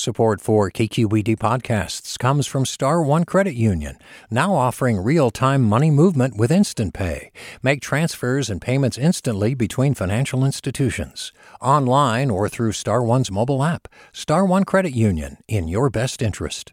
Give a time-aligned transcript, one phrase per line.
[0.00, 3.98] Support for KQED podcasts comes from Star One Credit Union,
[4.30, 7.32] now offering real-time money movement with Instant Pay.
[7.60, 13.88] Make transfers and payments instantly between financial institutions, online or through Star One's mobile app.
[14.12, 16.72] Star One Credit Union, in your best interest.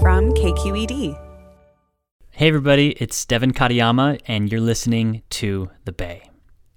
[0.00, 1.20] From KQED.
[2.30, 6.30] Hey everybody, it's Devin Katayama and you're listening to The Bay.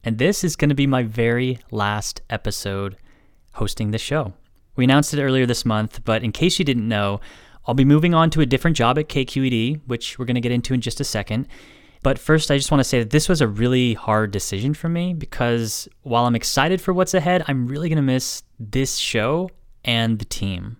[0.04, 2.98] And this is going to be my very last episode
[3.54, 4.34] hosting the show.
[4.78, 7.20] We announced it earlier this month, but in case you didn't know,
[7.66, 10.54] I'll be moving on to a different job at KQED, which we're going to get
[10.54, 11.48] into in just a second.
[12.04, 14.88] But first, I just want to say that this was a really hard decision for
[14.88, 19.50] me because while I'm excited for what's ahead, I'm really going to miss this show
[19.84, 20.78] and the team.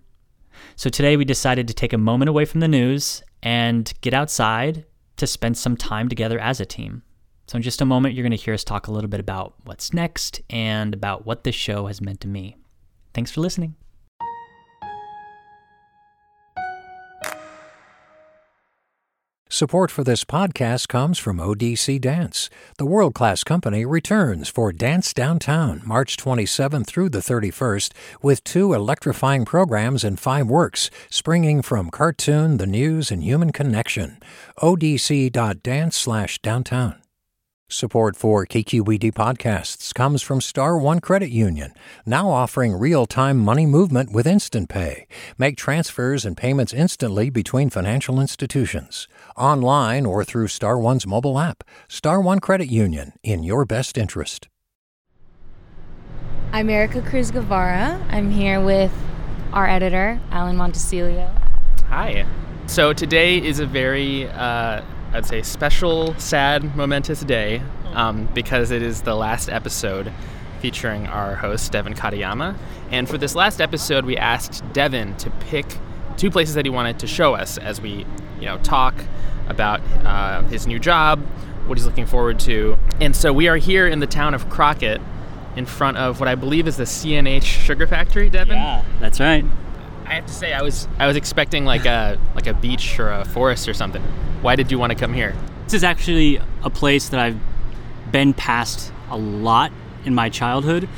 [0.76, 4.86] So today we decided to take a moment away from the news and get outside
[5.16, 7.02] to spend some time together as a team.
[7.48, 9.54] So, in just a moment, you're going to hear us talk a little bit about
[9.64, 12.56] what's next and about what this show has meant to me.
[13.14, 13.74] Thanks for listening.
[19.50, 22.50] Support for this podcast comes from ODC Dance.
[22.76, 28.74] The world class company returns for Dance Downtown March 27th through the 31st with two
[28.74, 34.18] electrifying programs and five works, springing from cartoon, the news, and human connection.
[34.58, 37.00] odc.dance slash downtown.
[37.70, 41.74] Support for KQED podcasts comes from Star One Credit Union,
[42.06, 45.06] now offering real-time money movement with Instant Pay.
[45.36, 49.06] Make transfers and payments instantly between financial institutions,
[49.38, 51.64] online or through Star One's mobile app.
[51.88, 54.48] Star One Credit Union, in your best interest.
[56.52, 58.04] I'm Erica Cruz Guevara.
[58.10, 58.92] I'm here with
[59.52, 61.30] our editor, Alan Montecillo.
[61.88, 62.26] Hi.
[62.66, 64.82] So today is a very uh,
[65.12, 67.62] I'd say special, sad, momentous day
[67.94, 70.12] um, because it is the last episode
[70.60, 72.56] featuring our host Devin Katayama.
[72.90, 75.66] And for this last episode, we asked Devin to pick
[76.18, 78.04] two places that he wanted to show us as we,
[78.38, 78.94] you know, talk
[79.48, 81.20] about uh, his new job,
[81.66, 82.76] what he's looking forward to.
[83.00, 85.00] And so we are here in the town of Crockett,
[85.56, 88.28] in front of what I believe is the C&H sugar factory.
[88.30, 88.56] Devin.
[88.56, 89.44] Yeah, that's right.
[90.04, 93.10] I have to say, I was I was expecting like a like a beach or
[93.10, 94.02] a forest or something.
[94.40, 95.34] Why did you want to come here?
[95.64, 97.38] This is actually a place that I've
[98.10, 99.72] been past a lot
[100.04, 100.88] in my childhood.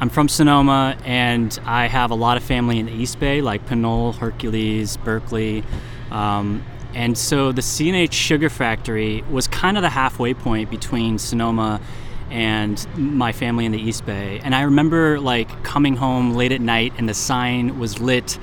[0.00, 3.66] I'm from Sonoma, and I have a lot of family in the East Bay, like
[3.66, 5.62] Pinole, Hercules, Berkeley.
[6.10, 11.82] Um, and so the C&H Sugar Factory was kind of the halfway point between Sonoma
[12.30, 14.40] and my family in the East Bay.
[14.42, 18.38] And I remember like coming home late at night and the sign was lit,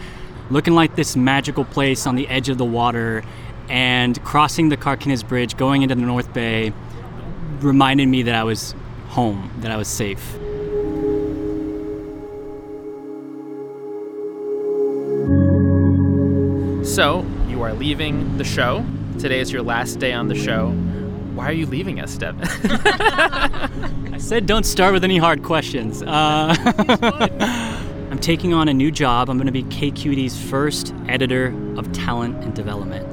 [0.52, 3.24] looking like this magical place on the edge of the water,
[3.68, 6.72] and crossing the Carquinez Bridge, going into the North Bay,
[7.62, 8.76] reminded me that I was
[9.08, 10.38] home, that I was safe.
[16.98, 18.84] So, you are leaving the show.
[19.20, 20.72] Today is your last day on the show.
[21.36, 22.42] Why are you leaving us, Devin?
[24.12, 26.02] I said don't start with any hard questions.
[26.02, 26.56] Uh,
[28.10, 29.30] I'm taking on a new job.
[29.30, 33.08] I'm going to be KQED's first editor of talent and development.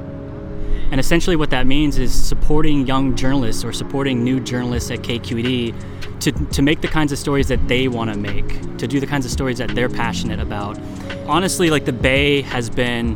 [0.89, 6.21] And essentially, what that means is supporting young journalists or supporting new journalists at KQED
[6.21, 8.47] to, to make the kinds of stories that they want to make,
[8.79, 10.79] to do the kinds of stories that they're passionate about.
[11.27, 13.15] Honestly, like the Bay has been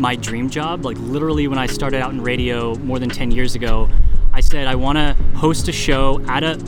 [0.00, 0.84] my dream job.
[0.84, 3.88] Like, literally, when I started out in radio more than 10 years ago,
[4.32, 6.58] I said I want to host a show at a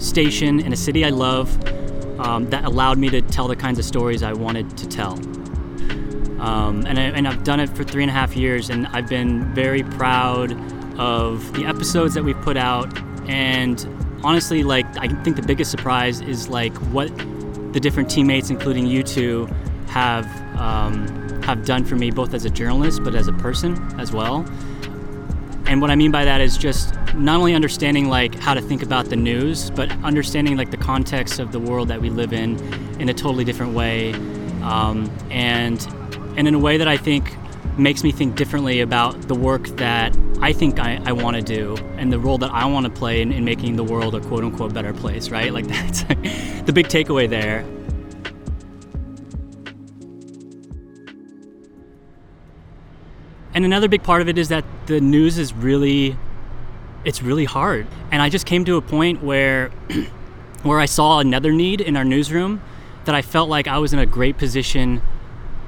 [0.00, 1.48] station in a city I love
[2.20, 5.12] um, that allowed me to tell the kinds of stories I wanted to tell.
[6.40, 9.08] Um, and, I, and I've done it for three and a half years, and I've
[9.08, 10.52] been very proud
[10.98, 12.96] of the episodes that we've put out.
[13.28, 13.86] And
[14.24, 17.16] honestly, like I think the biggest surprise is like what
[17.72, 19.48] the different teammates, including you two,
[19.86, 20.26] have
[20.58, 21.06] um,
[21.44, 24.46] have done for me, both as a journalist but as a person as well.
[25.66, 28.82] And what I mean by that is just not only understanding like how to think
[28.82, 32.58] about the news, but understanding like the context of the world that we live in
[33.00, 34.12] in a totally different way,
[34.62, 35.86] um, and
[36.36, 37.36] and in a way that I think
[37.78, 41.76] makes me think differently about the work that I think I, I want to do
[41.96, 44.44] and the role that I want to play in, in making the world a quote
[44.44, 45.52] unquote better place, right?
[45.52, 47.64] Like that's the big takeaway there.
[53.54, 56.16] And another big part of it is that the news is really
[57.04, 57.86] it's really hard.
[58.10, 59.70] And I just came to a point where
[60.62, 62.62] where I saw another need in our newsroom
[63.04, 65.02] that I felt like I was in a great position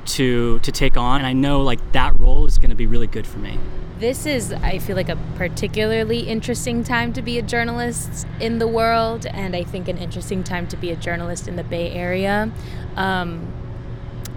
[0.06, 3.06] to to take on and I know like that role is going to be really
[3.06, 3.58] good for me.
[3.98, 8.66] This is, I feel like, a particularly interesting time to be a journalist in the
[8.66, 12.50] world, and I think an interesting time to be a journalist in the Bay Area.
[12.96, 13.52] Um,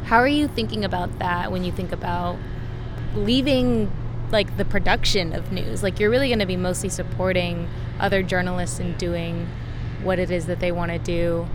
[0.06, 2.38] how are you thinking about that when you think about
[3.18, 3.92] leaving
[4.32, 5.84] like the production of news?
[5.84, 7.68] Like you're really going to be mostly supporting
[8.00, 9.48] other journalists and doing
[10.04, 11.48] what it is that they want to do.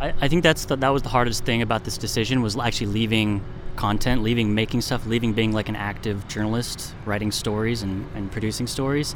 [0.00, 2.88] I, I think that's the, that was the hardest thing about this decision was actually
[2.88, 3.44] leaving
[3.76, 8.66] content, leaving making stuff, leaving being like an active journalist, writing stories and, and producing
[8.66, 9.14] stories.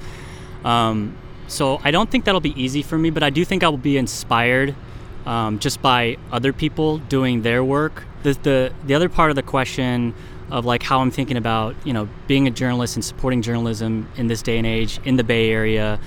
[0.64, 1.16] Um,
[1.46, 3.76] so I don't think that'll be easy for me, but I do think I will
[3.76, 4.74] be inspired
[5.26, 8.04] um, just by other people doing their work.
[8.22, 10.14] The, the the other part of the question
[10.50, 14.26] of like how I'm thinking about you know being a journalist and supporting journalism in
[14.26, 15.98] this day and age in the Bay Area.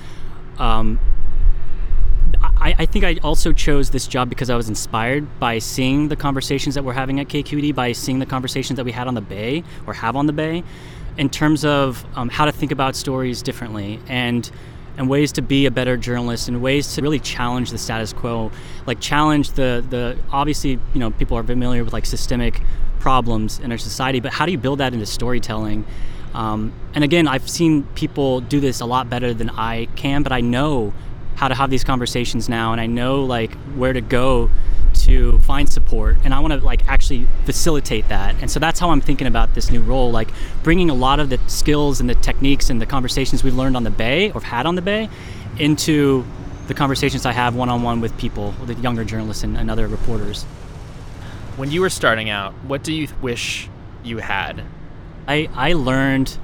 [0.58, 0.98] Um,
[2.42, 6.16] I, I, think I also chose this job because I was inspired by seeing the
[6.16, 9.20] conversations that we're having at KQED, by seeing the conversations that we had on the
[9.20, 10.64] Bay or have on the Bay,
[11.16, 14.50] in terms of um, how to think about stories differently and
[14.98, 18.50] and ways to be a better journalist and ways to really challenge the status quo,
[18.86, 22.60] like challenge the the obviously you know people are familiar with like systemic
[22.98, 25.86] problems in our society, but how do you build that into storytelling?
[26.34, 30.32] Um, and again, I've seen people do this a lot better than I can, but
[30.32, 30.92] I know
[31.36, 34.50] how to have these conversations now and I know like where to go
[35.08, 38.36] to find support and I want to like actually facilitate that.
[38.40, 40.28] And so that's how I'm thinking about this new role like
[40.62, 43.84] bringing a lot of the skills and the techniques and the conversations we've learned on
[43.84, 45.08] the bay or had on the bay
[45.58, 46.24] into
[46.68, 50.44] the conversations I have one-on-one with people, the younger journalists and, and other reporters.
[51.56, 53.68] When you were starting out, what do you wish
[54.04, 54.62] you had?
[55.26, 56.36] I I learned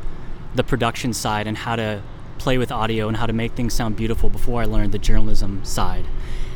[0.54, 2.02] the production side and how to
[2.38, 5.64] play with audio and how to make things sound beautiful before I learned the journalism
[5.64, 6.06] side.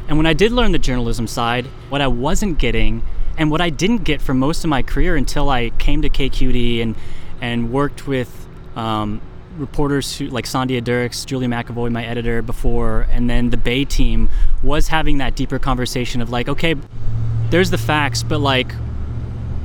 [0.09, 3.03] And when I did learn the journalism side, what I wasn't getting
[3.37, 6.83] and what I didn't get for most of my career until I came to KQED
[6.83, 6.97] and
[7.41, 9.21] and worked with um,
[9.59, 14.29] reporters who, like Sandhya Dirks, Julia McEvoy, my editor before, and then the Bay team
[14.63, 16.75] was having that deeper conversation of like, okay,
[17.51, 18.73] there's the facts, but like,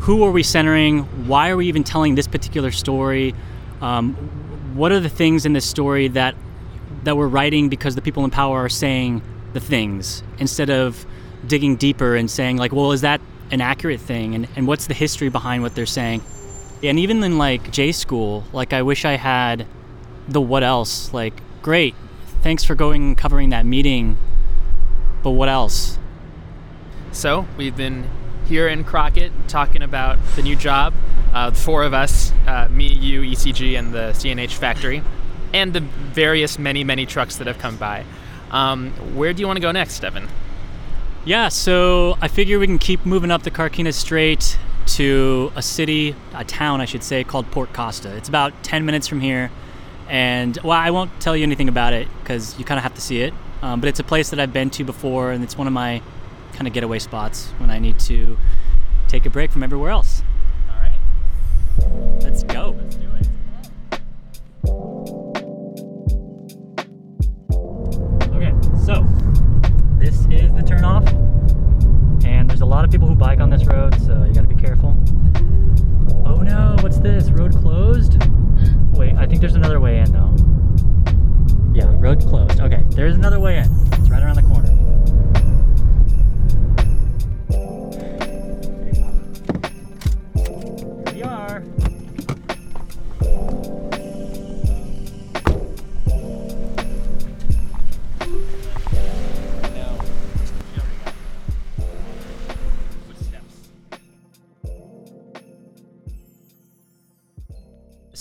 [0.01, 1.03] who are we centering?
[1.27, 3.33] Why are we even telling this particular story?
[3.81, 4.13] Um,
[4.75, 6.35] what are the things in this story that
[7.03, 9.21] that we're writing because the people in power are saying
[9.53, 11.05] the things instead of
[11.45, 13.21] digging deeper and saying like well is that
[13.51, 14.33] an accurate thing?
[14.33, 16.23] And, and what's the history behind what they're saying?
[16.81, 19.65] And even in like j school like i wish i had
[20.27, 21.13] the what else.
[21.13, 21.95] Like great
[22.41, 24.17] thanks for going and covering that meeting
[25.21, 25.97] but what else?
[27.11, 28.09] So we've been
[28.45, 30.93] here in crockett talking about the new job
[31.33, 35.01] uh, the four of us, uh, me, you, ECG, and the C&H factory,
[35.53, 38.05] and the various many, many trucks that have come by.
[38.53, 40.29] Um, where do you want to go next, Devin?
[41.25, 46.15] Yeah, so I figure we can keep moving up the Carquinez Strait to a city,
[46.33, 48.15] a town, I should say, called Port Costa.
[48.15, 49.49] It's about 10 minutes from here.
[50.07, 53.01] And, well, I won't tell you anything about it because you kind of have to
[53.01, 53.33] see it.
[53.63, 56.01] Um, but it's a place that I've been to before, and it's one of my
[56.51, 58.37] kind of getaway spots when I need to
[59.07, 60.21] take a break from everywhere else.
[60.67, 62.23] Let's.
[62.23, 62.42] Let's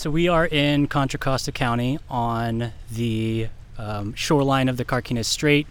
[0.03, 5.65] So we are in Contra Costa County on the um, shoreline of the Carquinez Strait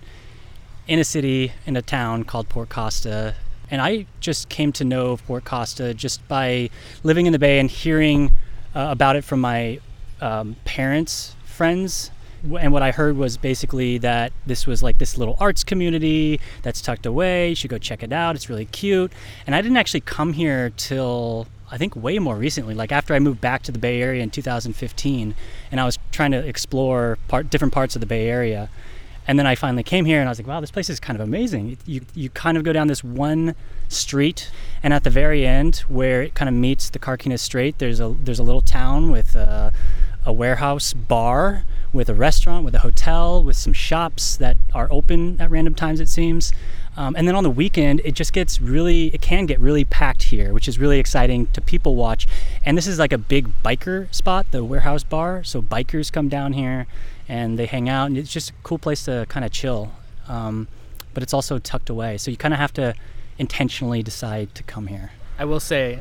[0.89, 3.35] in a city, in a town called Port Costa.
[3.71, 6.71] And I just came to know Port Costa just by
[7.03, 8.33] living in the Bay and hearing
[8.75, 9.81] uh, about it from my
[10.23, 12.11] um, parents' friends.
[12.45, 16.81] And what I heard was basically that this was like this little arts community that's
[16.81, 17.51] tucked away.
[17.51, 18.35] You should go check it out.
[18.35, 19.13] It's really cute.
[19.47, 23.19] And I didn't actually come here till I think way more recently, like after I
[23.19, 25.35] moved back to the Bay Area in 2015,
[25.71, 28.69] and I was trying to explore part, different parts of the Bay Area.
[29.27, 31.19] And then I finally came here and I was like, wow, this place is kind
[31.19, 31.79] of amazing.
[31.87, 33.55] You, you kind of go down this one
[33.89, 34.51] street,
[34.83, 38.15] and at the very end, where it kind of meets the Carquinez Strait, there's a,
[38.23, 39.73] there's a little town with a,
[40.25, 45.41] a warehouse bar, with a restaurant, with a hotel, with some shops that are open
[45.41, 46.53] at random times, it seems.
[46.97, 50.25] Um, and then on the weekend, it just gets really, it can get really packed
[50.25, 52.27] here, which is really exciting to people watch.
[52.65, 55.45] And this is like a big biker spot, the warehouse bar.
[55.45, 56.87] So bikers come down here
[57.29, 59.93] and they hang out, and it's just a cool place to kind of chill.
[60.29, 60.69] Um,
[61.15, 62.19] but it's also tucked away.
[62.19, 62.95] So you kind of have to
[63.39, 65.13] intentionally decide to come here.
[65.39, 66.01] I will say,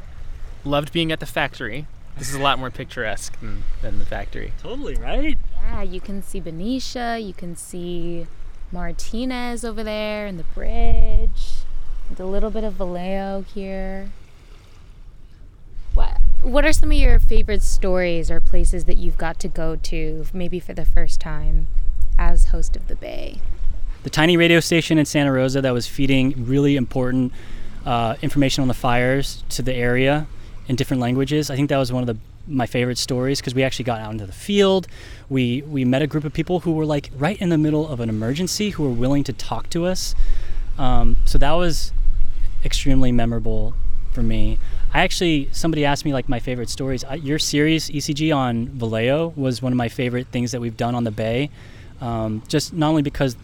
[0.63, 1.87] loved being at the factory.
[2.21, 4.53] This is a lot more picturesque than, than the factory.
[4.61, 5.39] Totally, right?
[5.55, 8.27] Yeah, you can see Benicia, you can see
[8.71, 11.63] Martinez over there and the bridge,
[12.09, 14.11] and a little bit of Vallejo here.
[15.95, 19.75] What what are some of your favorite stories or places that you've got to go
[19.77, 21.69] to maybe for the first time
[22.19, 23.41] as host of the Bay?
[24.03, 27.33] The tiny radio station in Santa Rosa that was feeding really important
[27.83, 30.27] uh, information on the fires to the area
[30.71, 31.49] in different languages.
[31.49, 34.11] I think that was one of the my favorite stories because we actually got out
[34.13, 34.87] into the field.
[35.29, 37.99] We we met a group of people who were like right in the middle of
[37.99, 40.15] an emergency who were willing to talk to us.
[40.77, 41.91] Um, so that was
[42.63, 43.73] extremely memorable
[44.13, 44.59] for me.
[44.93, 47.03] I actually somebody asked me like my favorite stories.
[47.03, 50.95] I, your series ECG on Vallejo was one of my favorite things that we've done
[50.95, 51.49] on the Bay.
[51.99, 53.35] Um, just not only because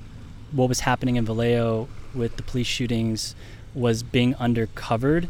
[0.54, 3.36] what was happening in Vallejo with the police shootings
[3.76, 5.28] was being undercovered,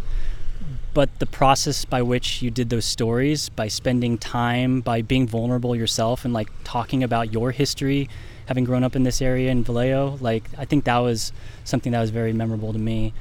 [0.94, 5.76] but the process by which you did those stories, by spending time, by being vulnerable
[5.76, 8.10] yourself, and like talking about your history,
[8.48, 11.32] having grown up in this area in Vallejo, like I think that was
[11.64, 13.14] something that was very memorable to me.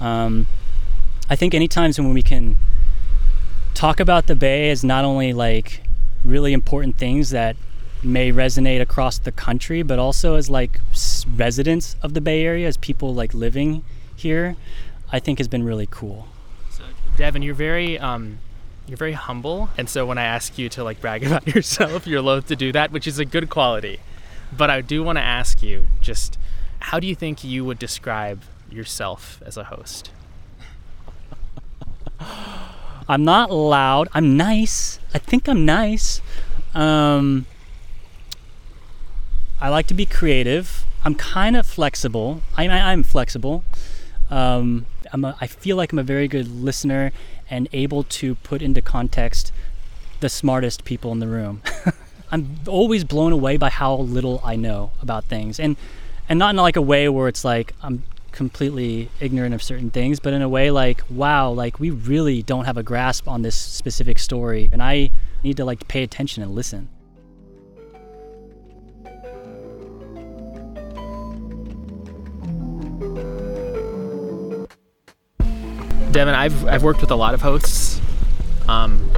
[0.00, 0.46] Um,
[1.28, 2.56] I think any times when we can
[3.74, 5.82] talk about the Bay as not only like
[6.24, 7.56] really important things that
[8.02, 10.80] may resonate across the country, but also as like
[11.36, 13.84] residents of the Bay Area, as people like living
[14.16, 14.56] here,
[15.12, 16.28] I think has been really cool.
[17.18, 18.38] Devin, you're very um,
[18.86, 22.22] you're very humble, and so when I ask you to like brag about yourself, you're
[22.22, 23.98] loath to do that, which is a good quality.
[24.56, 26.38] But I do want to ask you, just
[26.78, 30.12] how do you think you would describe yourself as a host?
[33.08, 34.06] I'm not loud.
[34.12, 35.00] I'm nice.
[35.12, 36.20] I think I'm nice.
[36.72, 37.46] Um,
[39.60, 40.84] I like to be creative.
[41.04, 42.42] I'm kind of flexible.
[42.56, 43.64] I, am flexible.
[44.30, 47.12] Um, I'm a, I feel like I'm a very good listener
[47.50, 49.52] and able to put into context
[50.20, 51.62] the smartest people in the room.
[52.30, 55.76] I'm always blown away by how little I know about things, and
[56.28, 60.20] and not in like a way where it's like I'm completely ignorant of certain things,
[60.20, 63.56] but in a way like, wow, like we really don't have a grasp on this
[63.56, 65.10] specific story, and I
[65.42, 66.88] need to like pay attention and listen.
[76.12, 78.00] Devin, I've I've worked with a lot of hosts.
[78.66, 79.10] Um,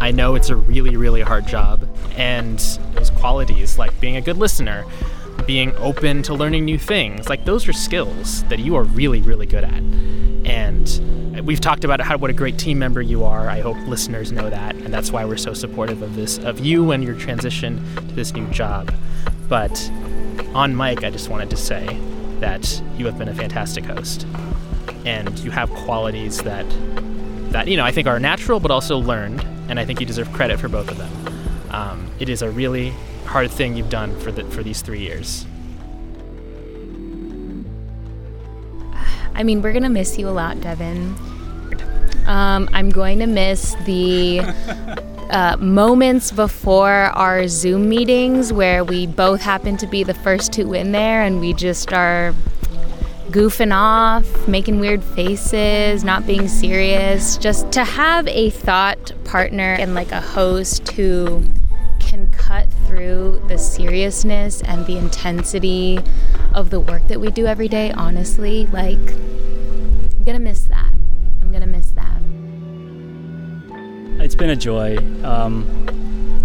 [0.00, 1.86] I know it's a really really hard job,
[2.16, 2.58] and
[2.94, 4.84] those qualities like being a good listener,
[5.46, 9.46] being open to learning new things, like those are skills that you are really really
[9.46, 9.82] good at.
[10.44, 13.48] And we've talked about how what a great team member you are.
[13.48, 16.92] I hope listeners know that, and that's why we're so supportive of this of you
[16.92, 18.92] and your transition to this new job.
[19.50, 19.90] But
[20.54, 21.86] on mic, I just wanted to say
[22.40, 24.26] that you have been a fantastic host
[25.04, 26.66] and you have qualities that
[27.52, 30.32] that you know I think are natural but also learned, and I think you deserve
[30.32, 31.12] credit for both of them.
[31.70, 32.90] Um, it is a really
[33.26, 35.46] hard thing you've done for the, for these three years.
[39.34, 41.16] I mean, we're gonna miss you a lot, Devin.
[42.26, 44.40] Um, I'm going to miss the
[45.30, 50.72] uh, moments before our Zoom meetings where we both happen to be the first two
[50.74, 52.32] in there and we just are
[53.32, 57.36] goofing off, making weird faces, not being serious.
[57.38, 61.42] Just to have a thought partner and like a host who
[61.98, 65.98] can cut through the seriousness and the intensity
[66.52, 70.92] of the work that we do every day, honestly, like, I'm gonna miss that.
[71.40, 72.20] I'm gonna miss that.
[74.22, 74.98] It's been a joy.
[75.24, 75.64] Um,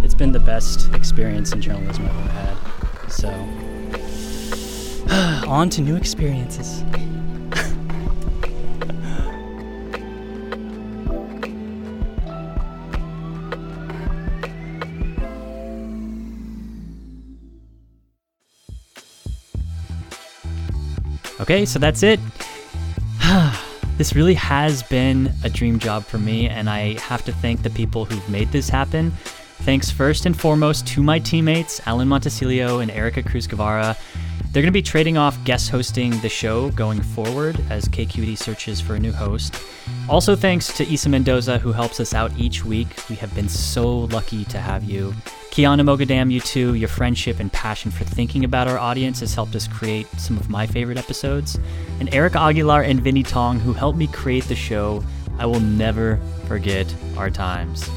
[0.04, 3.12] it's been the best experience in journalism I've ever had.
[3.12, 3.30] So,
[5.48, 6.84] on to new experiences.
[21.40, 22.20] okay, so that's it.
[23.98, 27.70] this really has been a dream job for me, and I have to thank the
[27.70, 29.12] people who've made this happen.
[29.62, 33.96] Thanks first and foremost to my teammates, Alan Montecillo and Erica Cruz Guevara.
[34.52, 38.82] They're going to be trading off guest hosting the show going forward as KQED searches
[38.82, 39.62] for a new host.
[40.10, 42.88] Also, thanks to Isa Mendoza, who helps us out each week.
[43.10, 45.14] We have been so lucky to have you.
[45.52, 46.76] Kiana Moghadam, you too.
[46.76, 50.50] Your friendship and passion for thinking about our audience has helped us create some of
[50.50, 51.60] my favorite episodes.
[52.00, 55.04] And Eric Aguilar and Vinnee Tong, who helped me create the show.
[55.40, 57.90] I will never forget our times.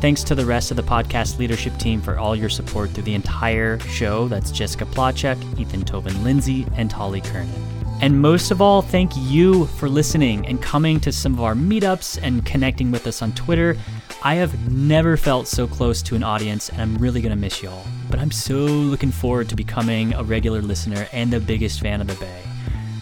[0.00, 3.14] Thanks to the rest of the podcast leadership team for all your support through the
[3.14, 4.28] entire show.
[4.28, 7.78] That's Jessica Placzek, Ethan Toven-Lindsey, and Holly Kernan.
[8.00, 12.20] And most of all, thank you for listening and coming to some of our meetups
[12.22, 13.76] and connecting with us on Twitter.
[14.22, 17.84] I have never felt so close to an audience, and I'm really to miss y'all.
[18.08, 22.06] But I'm so looking forward to becoming a regular listener and the biggest fan of
[22.06, 22.42] the Bay.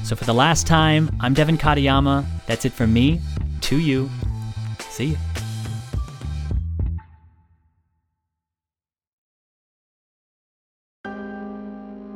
[0.02, 2.24] So, for the last time, I'm Devin Katayama.
[2.46, 3.20] That's it from me
[3.62, 4.08] to you.
[4.88, 5.35] See you.